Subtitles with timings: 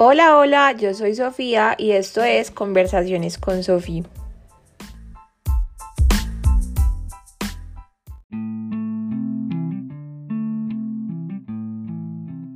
[0.00, 4.04] Hola, hola, yo soy Sofía y esto es Conversaciones con Sofía.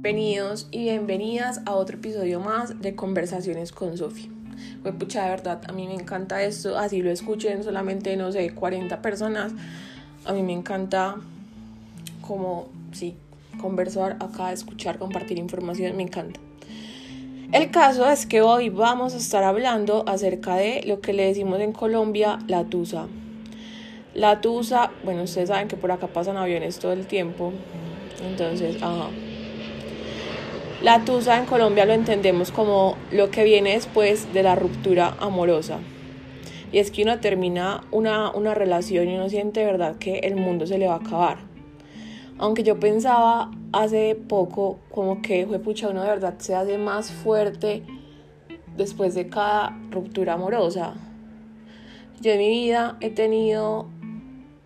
[0.02, 4.30] Bienvenidos y bienvenidas a otro episodio más de Conversaciones con Sofía.
[4.84, 8.54] Pues pucha, de verdad, a mí me encanta esto, así lo escuchen solamente, no sé,
[8.54, 9.52] 40 personas.
[10.26, 11.16] A mí me encanta
[12.20, 13.16] como, sí,
[13.60, 16.38] conversar acá, escuchar, compartir información, me encanta.
[17.52, 21.60] El caso es que hoy vamos a estar hablando acerca de lo que le decimos
[21.60, 23.08] en Colombia la tusa.
[24.14, 27.52] La tusa, bueno, ustedes saben que por acá pasan aviones todo el tiempo.
[28.26, 29.10] Entonces, ajá.
[30.80, 35.78] La tusa en Colombia lo entendemos como lo que viene después de la ruptura amorosa.
[36.72, 40.66] Y es que uno termina una, una relación y uno siente, ¿verdad?, que el mundo
[40.66, 41.51] se le va a acabar.
[42.38, 47.10] Aunque yo pensaba hace poco como que fue pucha uno de verdad se hace más
[47.10, 47.82] fuerte
[48.76, 50.94] después de cada ruptura amorosa.
[52.20, 53.86] Yo en mi vida he tenido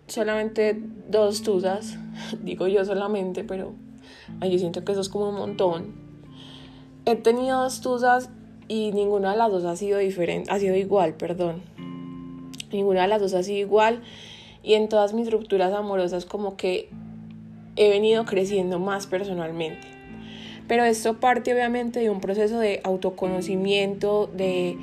[0.07, 1.97] solamente dos tusas,
[2.43, 3.73] digo yo solamente, pero
[4.41, 5.95] yo siento que eso es como un montón.
[7.05, 8.29] He tenido dos tusas
[8.67, 11.61] y ninguna de las dos ha sido diferente, ha sido igual, perdón.
[12.71, 14.01] Ninguna de las dos ha sido igual
[14.61, 16.89] y en todas mis rupturas amorosas como que
[17.77, 19.87] he venido creciendo más personalmente.
[20.67, 24.77] Pero esto parte obviamente de un proceso de autoconocimiento, de,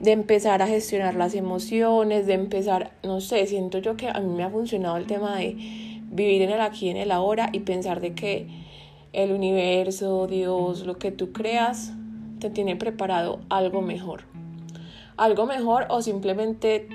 [0.00, 4.34] de empezar a gestionar las emociones, de empezar, no sé, siento yo que a mí
[4.34, 5.56] me ha funcionado el tema de
[6.10, 8.48] vivir en el aquí y en el ahora y pensar de que
[9.12, 11.92] el universo, Dios, lo que tú creas,
[12.38, 14.24] te tiene preparado algo mejor.
[15.16, 16.88] Algo mejor o simplemente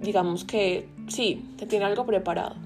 [0.00, 2.56] digamos que sí, te tiene algo preparado.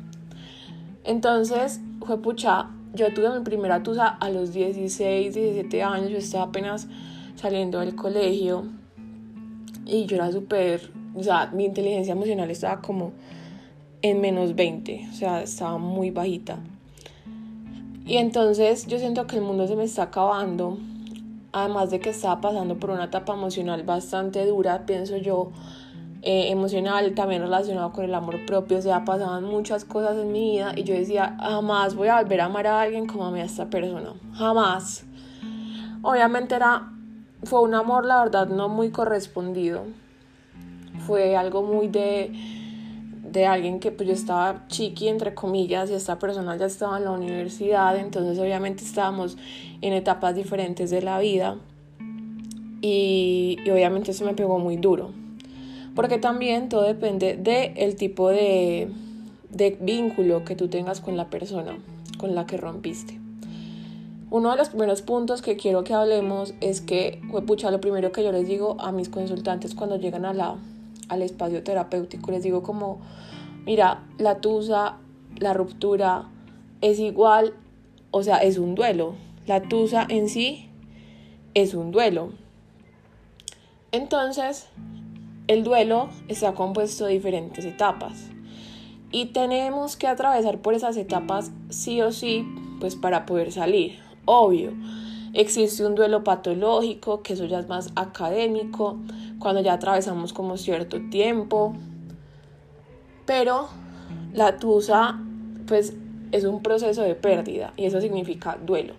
[1.04, 6.44] Entonces, fue pucha, yo tuve mi primera tusa a los 16, 17 años, yo estaba
[6.44, 6.88] apenas
[7.36, 8.64] saliendo del colegio
[9.84, 13.12] y yo era súper, o sea, mi inteligencia emocional estaba como
[14.00, 16.58] en menos 20, o sea, estaba muy bajita.
[18.06, 20.78] Y entonces yo siento que el mundo se me está acabando,
[21.52, 25.50] además de que estaba pasando por una etapa emocional bastante dura, pienso yo,
[26.26, 30.52] eh, emocional, también relacionado con el amor propio, o sea, pasaban muchas cosas en mi
[30.52, 33.44] vida y yo decía, jamás voy a volver a amar a alguien como amé a
[33.44, 35.04] esta persona, jamás.
[36.00, 36.90] Obviamente era,
[37.42, 39.82] fue un amor, la verdad, no muy correspondido,
[41.06, 42.32] fue algo muy de,
[43.30, 47.04] de alguien que pues yo estaba chiqui, entre comillas, y esta persona ya estaba en
[47.04, 49.36] la universidad, entonces obviamente estábamos
[49.82, 51.58] en etapas diferentes de la vida.
[52.80, 55.10] Y, y obviamente eso me pegó muy duro
[55.94, 58.88] porque también todo depende del tipo de,
[59.50, 61.78] de vínculo que tú tengas con la persona
[62.18, 63.20] con la que rompiste.
[64.30, 68.24] Uno de los primeros puntos que quiero que hablemos es que, pucha, lo primero que
[68.24, 70.56] yo les digo a mis consultantes cuando llegan a
[71.08, 72.98] al espacio terapéutico, les digo como,
[73.66, 74.96] mira, la tusa,
[75.38, 76.28] la ruptura
[76.80, 77.52] es igual,
[78.10, 79.14] o sea, es un duelo.
[79.46, 80.68] La tusa en sí
[81.52, 82.30] es un duelo.
[83.92, 84.66] Entonces,
[85.46, 88.30] el duelo está compuesto de diferentes etapas
[89.14, 92.44] y tenemos que atravesar por esas etapas sí o sí,
[92.80, 93.98] pues para poder salir.
[94.24, 94.72] Obvio,
[95.34, 98.98] existe un duelo patológico, que eso ya es más académico,
[99.38, 101.74] cuando ya atravesamos como cierto tiempo,
[103.24, 103.68] pero
[104.32, 105.20] la tusa,
[105.68, 105.94] pues
[106.32, 108.94] es un proceso de pérdida y eso significa duelo.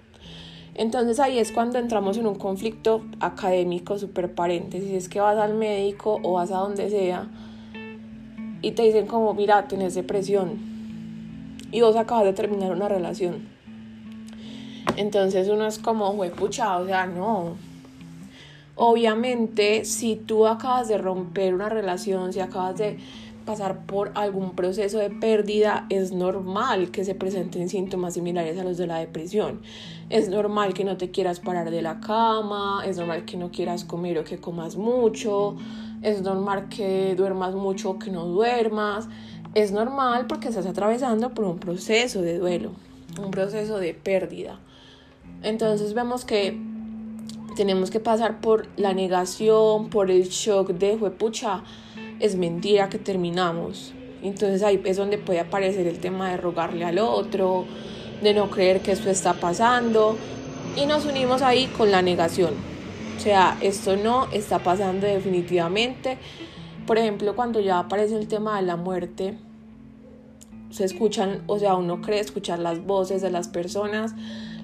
[0.76, 5.54] Entonces ahí es cuando entramos en un conflicto académico super paréntesis, es que vas al
[5.54, 7.30] médico o vas a donde sea
[8.62, 10.60] y te dicen como, mira, tienes depresión
[11.72, 13.48] y vos acabas de terminar una relación.
[14.98, 17.56] Entonces uno es como, pucha, o sea, no.
[18.76, 22.98] Obviamente, si tú acabas de romper una relación, si acabas de
[23.46, 28.78] pasar por algún proceso de pérdida, es normal que se presenten síntomas similares a los
[28.78, 29.62] de la depresión.
[30.10, 33.84] Es normal que no te quieras parar de la cama, es normal que no quieras
[33.84, 35.56] comer o que comas mucho,
[36.02, 39.08] es normal que duermas mucho o que no duermas.
[39.54, 42.72] Es normal porque estás atravesando por un proceso de duelo,
[43.24, 44.60] un proceso de pérdida.
[45.44, 46.60] Entonces vemos que
[47.56, 51.64] tenemos que pasar por la negación, por el shock de, pucha,
[52.20, 53.94] es mentira que terminamos.
[54.22, 57.66] Entonces ahí es donde puede aparecer el tema de rogarle al otro,
[58.22, 60.18] de no creer que esto está pasando.
[60.76, 62.54] Y nos unimos ahí con la negación.
[63.16, 66.18] O sea, esto no está pasando definitivamente.
[66.86, 69.38] Por ejemplo, cuando ya aparece el tema de la muerte,
[70.70, 74.14] se escuchan, o sea, uno cree escuchar las voces de las personas,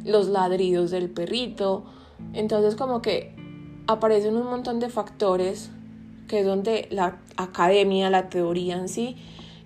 [0.03, 1.86] los ladridos del perrito,
[2.33, 3.33] Entonces como que
[3.88, 5.71] aparecen un montón de factores
[6.31, 9.17] que es donde la academia, la teoría en sí,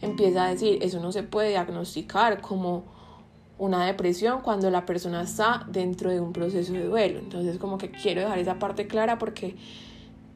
[0.01, 2.85] empieza a decir, eso no se puede diagnosticar como
[3.59, 7.19] una depresión cuando la persona está dentro de un proceso de duelo.
[7.19, 9.56] Entonces como que quiero dejar esa parte clara porque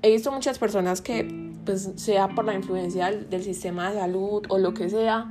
[0.03, 4.59] he visto muchas personas que, pues sea por la influencia del, sistema de salud o
[4.59, 5.25] lo que sea,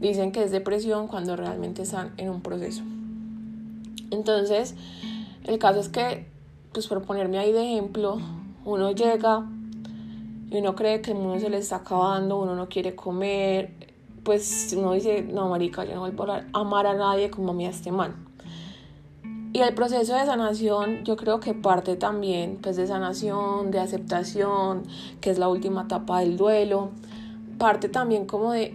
[0.00, 2.82] dicen que es depresión cuando realmente están en un proceso.
[4.10, 4.74] Entonces,
[5.44, 6.26] el caso es que,
[6.72, 8.18] pues por ponerme ahí de ejemplo,
[8.64, 9.46] uno llega
[10.58, 13.72] uno cree que el mundo se le está acabando, uno no quiere comer,
[14.24, 17.66] pues uno dice, no, marica, yo no voy a amar a nadie como a mí
[17.66, 18.24] a este man.
[19.52, 24.82] Y el proceso de sanación yo creo que parte también pues de sanación, de aceptación,
[25.20, 26.90] que es la última etapa del duelo,
[27.56, 28.74] parte también como de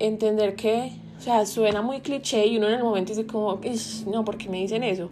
[0.00, 3.60] entender que, o sea, suena muy cliché y uno en el momento dice como,
[4.10, 5.08] no, ¿por qué me dicen eso?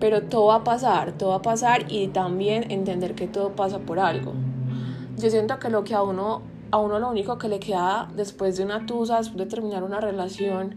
[0.00, 3.80] Pero todo va a pasar, todo va a pasar y también entender que todo pasa
[3.80, 4.32] por algo.
[5.16, 8.56] Yo siento que lo que a uno, a uno lo único que le queda después
[8.56, 10.74] de una tusa, después de terminar una relación,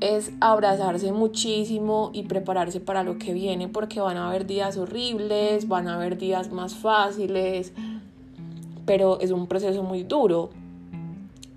[0.00, 5.68] es abrazarse muchísimo y prepararse para lo que viene porque van a haber días horribles,
[5.68, 7.72] van a haber días más fáciles,
[8.84, 10.50] pero es un proceso muy duro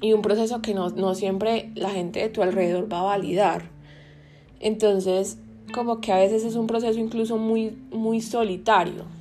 [0.01, 3.63] y un proceso que no, no siempre la gente de tu alrededor va a validar.
[4.59, 5.37] Entonces,
[5.73, 9.18] como que a veces es un proceso incluso muy, muy solitario.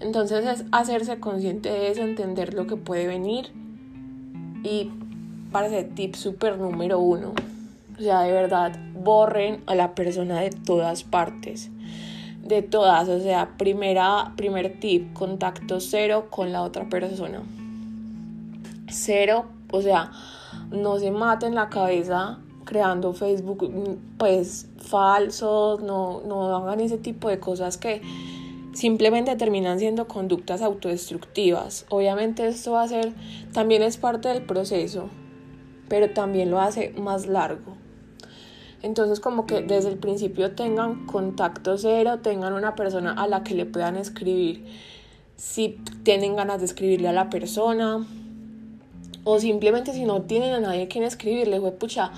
[0.00, 3.50] Entonces es hacerse consciente de eso, entender lo que puede venir
[4.62, 4.90] y
[5.52, 7.32] parece tip súper número uno.
[7.98, 11.70] O sea, de verdad, borren a la persona de todas partes.
[12.42, 17.42] De todas, o sea, primera, primer tip, contacto cero con la otra persona.
[18.88, 20.12] Cero, o sea,
[20.70, 27.38] no se maten la cabeza creando Facebook pues falsos, no, no hagan ese tipo de
[27.40, 28.02] cosas que
[28.76, 31.86] simplemente terminan siendo conductas autodestructivas.
[31.88, 33.14] Obviamente esto va a ser,
[33.52, 35.08] también es parte del proceso,
[35.88, 37.74] pero también lo hace más largo.
[38.82, 43.54] Entonces como que desde el principio tengan contacto cero, tengan una persona a la que
[43.54, 44.66] le puedan escribir
[45.36, 48.06] si tienen ganas de escribirle a la persona
[49.24, 52.12] o simplemente si no tienen a nadie quien escribirle, fue pucha,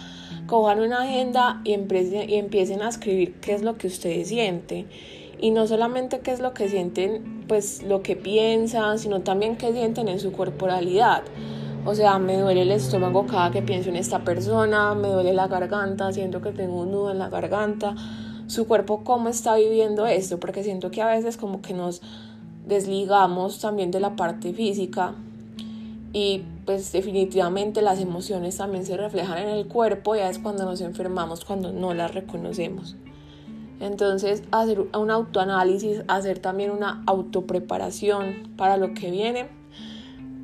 [0.46, 4.88] cojan una agenda y empiecen, y empiecen a escribir qué es lo que ustedes sienten
[5.40, 9.72] y no solamente qué es lo que sienten, pues lo que piensan, sino también qué
[9.72, 11.22] sienten en su corporalidad.
[11.84, 15.46] O sea, me duele el estómago cada que pienso en esta persona, me duele la
[15.46, 17.94] garganta, siento que tengo un nudo en la garganta.
[18.46, 20.40] Su cuerpo, ¿cómo está viviendo esto?
[20.40, 22.02] Porque siento que a veces como que nos
[22.66, 25.14] desligamos también de la parte física
[26.12, 30.80] y pues definitivamente las emociones también se reflejan en el cuerpo y es cuando nos
[30.80, 32.96] enfermamos, cuando no las reconocemos.
[33.80, 39.48] Entonces, hacer un autoanálisis, hacer también una autopreparación para lo que viene.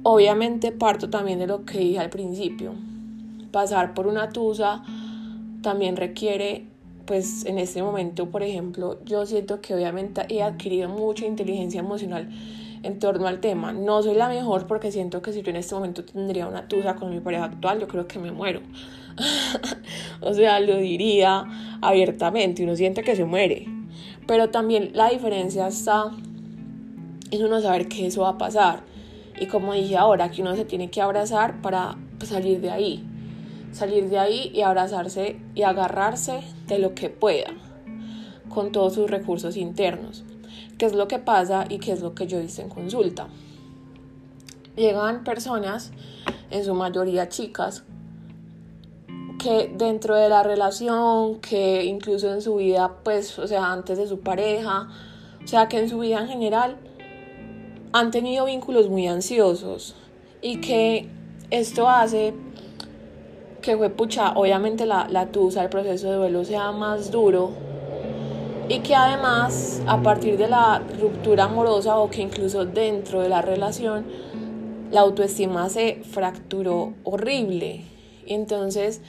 [0.02, 2.74] Obviamente parto también de lo que dije al principio.
[3.50, 4.84] Pasar por una tusa
[5.62, 6.66] también requiere,
[7.06, 12.28] pues en este momento, por ejemplo, yo siento que obviamente he adquirido mucha inteligencia emocional
[12.84, 13.72] en torno al tema.
[13.72, 16.94] No soy la mejor porque siento que si yo en este momento tendría una tusa
[16.94, 18.60] con mi pareja actual, yo creo que me muero.
[20.20, 21.44] o sea, lo diría
[21.80, 23.66] abiertamente, uno siente que se muere.
[24.26, 26.10] Pero también la diferencia está
[27.30, 28.82] en uno saber que eso va a pasar.
[29.38, 33.04] Y como dije ahora, que uno se tiene que abrazar para salir de ahí.
[33.72, 37.52] Salir de ahí y abrazarse y agarrarse de lo que pueda,
[38.48, 40.24] con todos sus recursos internos.
[40.78, 43.28] ¿Qué es lo que pasa y qué es lo que yo hice en consulta?
[44.76, 45.92] Llegan personas,
[46.50, 47.84] en su mayoría chicas,
[49.76, 54.20] dentro de la relación, que incluso en su vida, pues, o sea, antes de su
[54.20, 54.88] pareja,
[55.42, 56.76] o sea, que en su vida en general
[57.92, 59.94] han tenido vínculos muy ansiosos
[60.42, 61.08] y que
[61.50, 62.34] esto hace
[63.62, 67.52] que fue pucha, obviamente la, la tusa, el proceso de duelo sea más duro
[68.68, 73.42] y que además a partir de la ruptura amorosa o que incluso dentro de la
[73.42, 74.04] relación
[74.90, 77.84] la autoestima se fracturó horrible.
[78.26, 79.00] Entonces,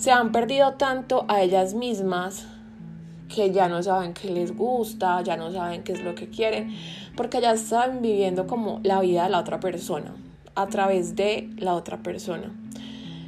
[0.00, 2.46] se han perdido tanto a ellas mismas
[3.28, 6.74] que ya no saben qué les gusta, ya no saben qué es lo que quieren,
[7.16, 10.14] porque ya están viviendo como la vida de la otra persona,
[10.54, 12.50] a través de la otra persona.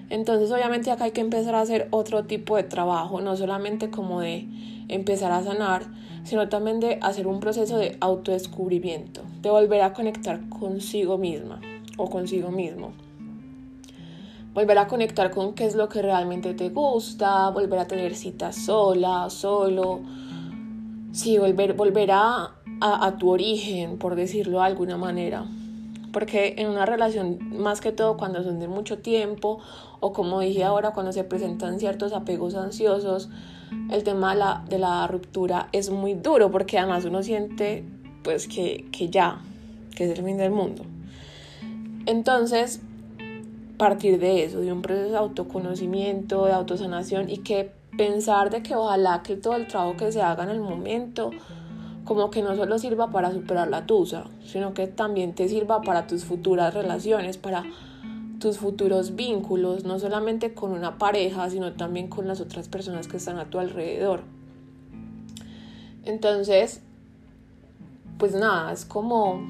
[0.09, 4.23] Entonces obviamente acá hay que empezar a hacer otro tipo de trabajo, no solamente como
[4.23, 4.49] de
[4.89, 5.83] empezar a sanar,
[6.25, 11.61] sino también de hacer un proceso de autodescubrimiento, de volver a conectar consigo misma
[11.99, 12.93] o consigo mismo
[14.55, 18.57] volver a conectar con qué es lo que realmente te gusta, volver a tener citas
[18.57, 20.01] sola, solo,
[21.13, 22.55] sí, volver, volver a,
[23.19, 25.47] tu origen, por decirlo de alguna manera.
[26.13, 29.61] Porque en una relación, más que todo cuando son de mucho tiempo,
[30.01, 33.31] o como dije ahora, cuando se presentan ciertos apegos ansiosos,
[33.91, 37.85] el tema de la, de la ruptura es muy duro, porque además uno siente
[38.23, 39.41] pues que, que ya,
[39.95, 40.85] que es el fin del mundo.
[42.05, 42.83] Entonces,
[43.83, 48.77] partir de eso, de un proceso de autoconocimiento, de autosanación y que pensar de que
[48.77, 51.33] ojalá que todo el trabajo que se haga en el momento
[52.05, 56.07] como que no solo sirva para superar la tusa, sino que también te sirva para
[56.07, 57.65] tus futuras relaciones, para
[58.39, 63.17] tus futuros vínculos, no solamente con una pareja, sino también con las otras personas que
[63.17, 64.21] están a tu alrededor.
[66.05, 66.83] Entonces,
[68.17, 69.43] pues nada, es como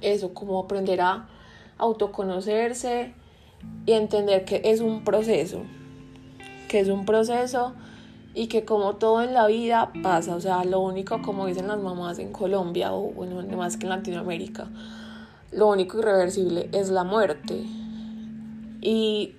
[0.00, 1.28] eso, como aprender a
[1.78, 3.14] autoconocerse
[3.84, 5.62] y entender que es un proceso,
[6.68, 7.74] que es un proceso
[8.34, 11.78] y que como todo en la vida pasa, o sea, lo único, como dicen las
[11.78, 14.68] mamás en Colombia o bueno, más que en Latinoamérica,
[15.52, 17.64] lo único irreversible es la muerte.
[18.82, 19.34] Y,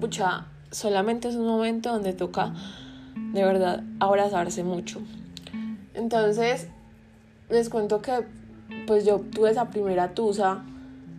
[0.00, 2.52] pucha, solamente es un momento donde toca
[3.32, 5.00] de verdad abrazarse mucho.
[5.94, 6.68] Entonces,
[7.48, 8.26] les cuento que
[8.86, 10.64] pues yo tuve esa primera tusa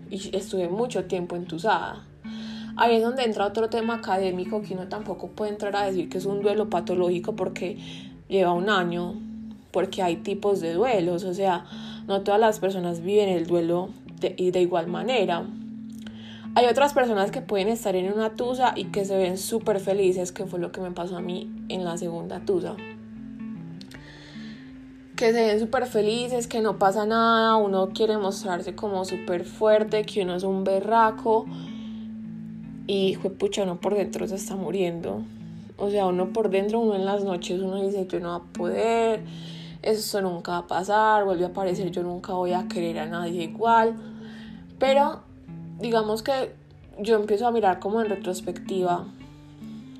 [0.09, 2.05] y estuve mucho tiempo entusada.
[2.77, 6.17] Ahí es donde entra otro tema académico que uno tampoco puede entrar a decir que
[6.17, 7.77] es un duelo patológico porque
[8.27, 9.15] lleva un año,
[9.71, 11.65] porque hay tipos de duelos, o sea,
[12.07, 13.89] no todas las personas viven el duelo
[14.19, 15.45] de, de igual manera.
[16.55, 20.31] Hay otras personas que pueden estar en una tusa y que se ven súper felices,
[20.31, 22.75] que fue lo que me pasó a mí en la segunda tusa
[25.19, 30.05] que se ven súper felices, que no pasa nada, uno quiere mostrarse como súper fuerte,
[30.05, 31.45] que uno es un berraco
[32.87, 35.23] y pucha, uno por dentro se está muriendo.
[35.75, 38.43] O sea, uno por dentro, uno en las noches, uno dice yo no va a
[38.43, 39.25] poder,
[39.81, 43.43] eso nunca va a pasar, vuelve a aparecer, yo nunca voy a querer a nadie
[43.43, 43.97] igual.
[44.79, 45.19] Pero
[45.81, 46.53] digamos que
[46.97, 49.05] yo empiezo a mirar como en retrospectiva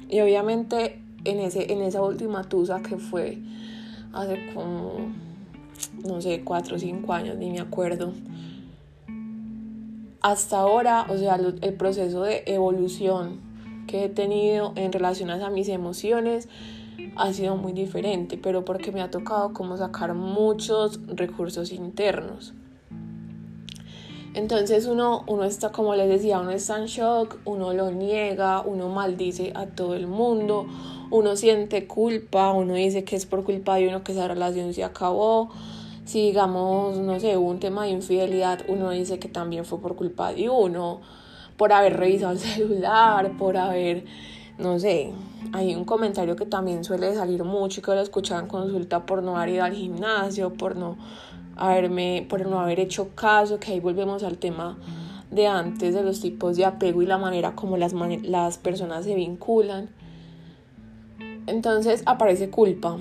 [0.08, 3.38] y obviamente en, ese, en esa última tusa que fue
[4.14, 5.12] hace como,
[6.06, 8.14] no sé, cuatro o cinco años, ni me acuerdo.
[10.22, 13.40] Hasta ahora, o sea, el proceso de evolución
[13.88, 16.48] que he tenido en relación a mis emociones
[17.16, 22.54] ha sido muy diferente, pero porque me ha tocado como sacar muchos recursos internos.
[24.34, 28.90] Entonces uno, uno está, como les decía, uno está en shock, uno lo niega, uno
[28.90, 30.68] maldice a todo el mundo,
[31.12, 34.84] uno siente culpa, uno dice que es por culpa de uno que esa relación se
[34.84, 35.50] acabó.
[36.06, 40.34] Si digamos, no sé, un tema de infidelidad, uno dice que también fue por culpa
[40.34, 41.02] de uno,
[41.58, 44.06] por haber revisado el celular, por haber,
[44.58, 45.14] no sé,
[45.54, 49.24] hay un comentario que también suele salir mucho y que lo escuchan en consulta por
[49.24, 50.98] no haber ido al gimnasio, por no
[51.56, 54.78] haberme, por no haber hecho caso, que ahí volvemos al tema
[55.30, 59.16] de antes de los tipos de apego y la manera como las, las personas se
[59.16, 59.90] vinculan.
[61.50, 62.98] Entonces aparece culpa,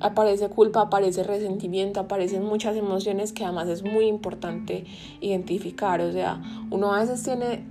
[0.00, 4.84] aparece culpa, aparece resentimiento, aparecen muchas emociones que además es muy importante
[5.20, 6.00] identificar.
[6.00, 7.62] O sea, uno a veces tiene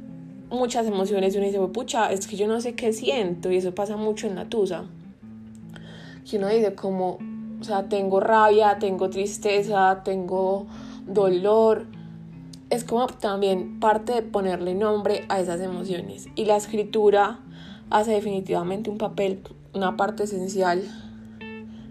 [0.51, 3.73] muchas emociones y uno dice, pucha, es que yo no sé qué siento y eso
[3.73, 4.85] pasa mucho en la tusa.
[6.29, 7.17] Que uno dice como,
[7.59, 10.67] o sea, tengo rabia, tengo tristeza, tengo
[11.07, 11.87] dolor.
[12.69, 16.27] Es como también parte de ponerle nombre a esas emociones.
[16.35, 17.39] Y la escritura
[17.89, 19.41] hace definitivamente un papel
[19.73, 20.83] una parte esencial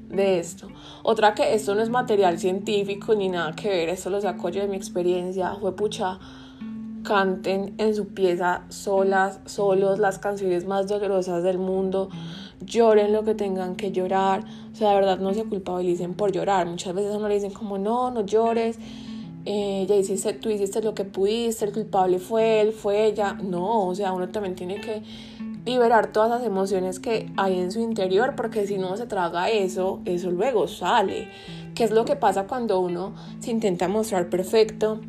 [0.09, 0.69] de esto.
[1.03, 4.61] Otra que esto no es material científico ni nada que ver, esto lo saco yo
[4.61, 6.19] de mi experiencia, fue pucha,
[7.03, 12.11] canten en su pieza solas, solos las canciones más dolorosas del mundo,
[12.61, 16.67] lloren lo que tengan que llorar, o sea, de verdad no se culpabilicen por llorar,
[16.67, 18.79] muchas veces uno le dicen como no, no llores,
[19.45, 23.89] eh, ya hiciste, tú hiciste lo que pudiste, el culpable fue él, fue ella, no,
[23.89, 25.03] o sea, uno también tiene que
[25.65, 30.01] liberar todas las emociones que hay en su interior, porque si no se traga eso,
[30.05, 31.29] eso luego sale.
[31.75, 35.01] ¿Qué es lo que pasa cuando uno se intenta mostrar perfecto?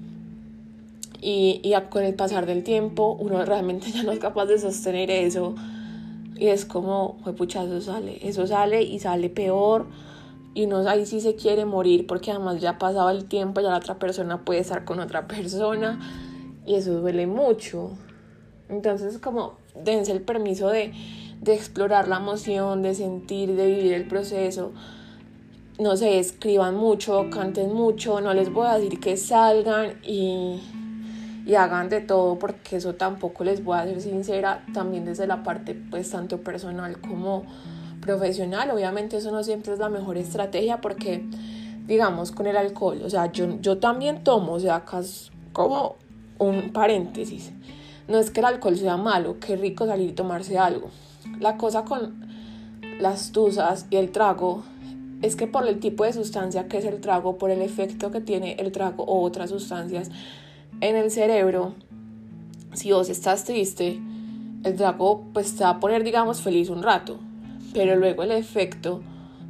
[1.21, 5.09] Y, y con el pasar del tiempo uno realmente ya no es capaz de sostener
[5.09, 5.55] eso.
[6.35, 9.87] Y es como, pucha, eso sale, eso sale y sale peor.
[10.55, 13.69] Y uno ahí sí se quiere morir porque además ya ha pasado el tiempo, ya
[13.69, 15.99] la otra persona puede estar con otra persona.
[16.65, 17.91] Y eso duele mucho.
[18.69, 20.93] Entonces como dense el permiso de,
[21.45, 24.71] explorar la emoción, de sentir, de vivir el proceso.
[25.79, 30.61] No sé, escriban mucho, canten mucho, no les voy a decir que salgan y,
[31.45, 35.43] y hagan de todo porque eso tampoco les voy a ser sincera, también desde la
[35.43, 37.43] parte pues tanto personal como
[37.99, 38.69] profesional.
[38.71, 41.25] Obviamente eso no siempre es la mejor estrategia porque,
[41.87, 45.01] digamos, con el alcohol, o sea, yo, yo también tomo, o sea, acá
[45.51, 45.95] como
[46.39, 47.51] un paréntesis.
[48.07, 50.89] No es que el alcohol sea malo, qué rico salir y tomarse algo.
[51.39, 52.25] La cosa con
[52.99, 54.63] las tuzas y el trago
[55.21, 58.19] es que por el tipo de sustancia que es el trago, por el efecto que
[58.19, 60.11] tiene el trago o otras sustancias
[60.81, 61.73] en el cerebro,
[62.73, 64.01] si vos estás triste,
[64.63, 67.19] el trago pues te va a poner, digamos, feliz un rato,
[67.73, 69.01] pero luego el efecto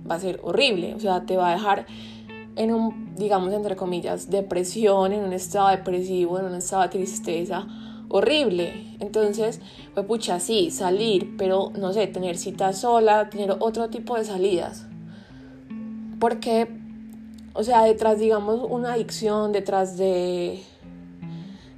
[0.10, 1.88] va a ser horrible, o sea, te va a dejar
[2.56, 7.68] en un, digamos, entre comillas, depresión, en un estado depresivo, en un estado de tristeza
[8.14, 8.96] horrible.
[9.00, 9.60] Entonces,
[9.96, 14.86] pues pucha, sí, salir, pero no sé, tener citas sola, tener otro tipo de salidas.
[16.20, 16.68] Porque,
[17.56, 20.62] o sea, detrás, digamos, una adicción, detrás de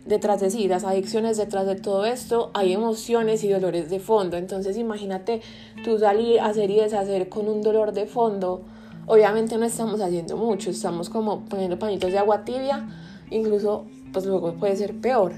[0.05, 4.35] detrás de sí, las adicciones detrás de todo esto, hay emociones y dolores de fondo.
[4.37, 5.41] Entonces imagínate
[5.83, 8.61] tú salir, hacer y deshacer con un dolor de fondo.
[9.07, 12.87] Obviamente no estamos haciendo mucho, estamos como poniendo pañitos de agua tibia,
[13.31, 15.33] incluso pues luego puede ser peor.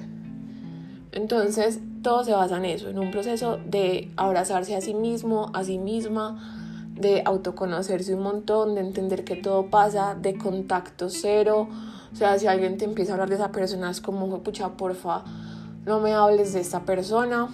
[1.12, 5.64] Entonces todo se basa en eso, en un proceso de abrazarse a sí mismo, a
[5.64, 11.68] sí misma, de autoconocerse un montón, de entender que todo pasa, de contacto cero,
[12.12, 15.24] o sea, si alguien te empieza a hablar de esa persona, es como, pucha, porfa,
[15.86, 17.50] no me hables de esta persona.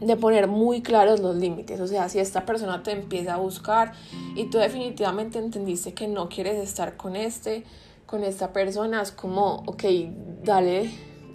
[0.00, 1.80] De poner muy claros los límites.
[1.80, 3.92] O sea, si esta persona te empieza a buscar
[4.34, 7.64] y tú definitivamente entendiste que no quieres estar con este,
[8.06, 9.84] con esta persona, es como, ok,
[10.42, 10.90] dale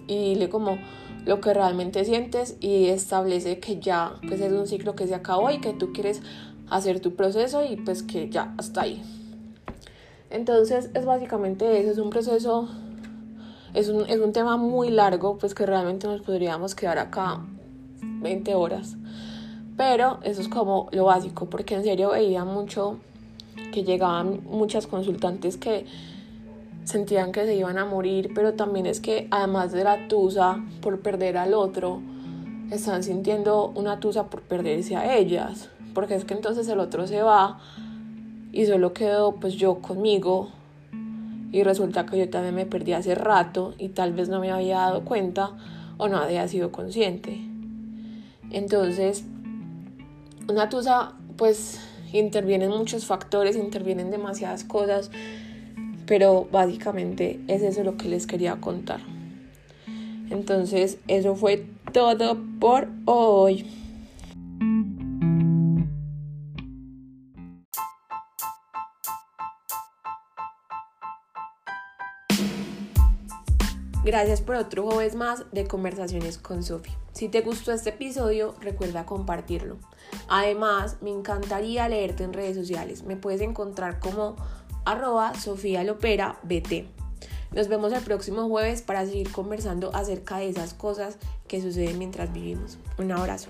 [0.09, 0.79] y dile como
[1.25, 5.51] lo que realmente sientes y establece que ya pues es un ciclo que se acabó
[5.51, 6.21] y que tú quieres
[6.69, 9.01] hacer tu proceso y pues que ya hasta ahí.
[10.29, 12.67] Entonces es básicamente eso, es un proceso,
[13.73, 17.41] es un, es un tema muy largo, pues que realmente nos podríamos quedar acá
[18.01, 18.95] 20 horas.
[19.77, 22.97] Pero eso es como lo básico, porque en serio veía mucho
[23.71, 25.85] que llegaban muchas consultantes que
[26.89, 31.01] sentían que se iban a morir, pero también es que además de la tusa por
[31.01, 32.01] perder al otro,
[32.71, 37.21] están sintiendo una tusa por perderse a ellas, porque es que entonces el otro se
[37.21, 37.59] va
[38.51, 40.49] y solo quedo pues yo conmigo.
[41.51, 44.77] Y resulta que yo también me perdí hace rato y tal vez no me había
[44.77, 45.51] dado cuenta
[45.97, 47.39] o no había sido consciente.
[48.51, 49.25] Entonces,
[50.47, 51.79] una tusa pues
[52.13, 55.11] intervienen muchos factores, intervienen demasiadas cosas,
[56.09, 58.99] pero básicamente es eso lo que les quería contar.
[60.31, 63.67] Entonces, eso fue todo por hoy.
[74.03, 76.97] Gracias por otro jueves más de conversaciones con Sofía.
[77.13, 79.77] Si te gustó este episodio, recuerda compartirlo.
[80.27, 83.03] Además, me encantaría leerte en redes sociales.
[83.03, 84.37] Me puedes encontrar como
[84.85, 86.85] arroba Sofía Lopera BT.
[87.51, 92.31] Nos vemos el próximo jueves para seguir conversando acerca de esas cosas que suceden mientras
[92.31, 92.77] vivimos.
[92.97, 93.49] Un abrazo.